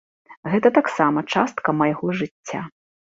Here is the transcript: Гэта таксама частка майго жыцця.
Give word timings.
Гэта 0.53 0.71
таксама 0.77 1.23
частка 1.35 1.77
майго 1.83 2.07
жыцця. 2.23 2.65